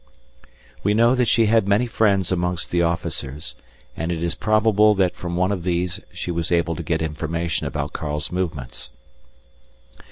__We 0.83 0.95
know 0.95 1.13
that 1.13 1.27
she 1.27 1.45
had 1.45 1.67
many 1.67 1.85
friends 1.85 2.31
amongst 2.31 2.71
the 2.71 2.81
officers, 2.81 3.53
and 3.95 4.11
it 4.11 4.23
is 4.23 4.33
probable 4.33 4.95
that 4.95 5.13
from 5.15 5.35
one 5.35 5.51
of 5.51 5.61
these 5.61 5.99
she 6.11 6.31
was 6.31 6.51
able 6.51 6.75
to 6.75 6.81
get 6.81 7.03
information 7.03 7.67
about 7.67 7.93
Karl's 7.93 8.31
movements. 8.31 8.89